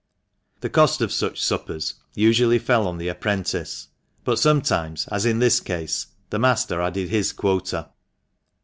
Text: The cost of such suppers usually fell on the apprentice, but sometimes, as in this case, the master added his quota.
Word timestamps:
The 0.61 0.69
cost 0.71 0.99
of 1.01 1.11
such 1.11 1.39
suppers 1.45 1.93
usually 2.15 2.57
fell 2.57 2.87
on 2.87 2.97
the 2.97 3.07
apprentice, 3.07 3.89
but 4.23 4.39
sometimes, 4.39 5.07
as 5.09 5.27
in 5.27 5.37
this 5.37 5.59
case, 5.59 6.07
the 6.31 6.39
master 6.39 6.81
added 6.81 7.09
his 7.09 7.31
quota. 7.31 7.87